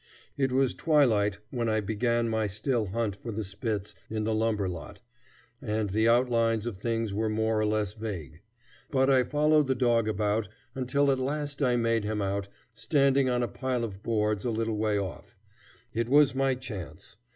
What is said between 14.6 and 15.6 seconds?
way off.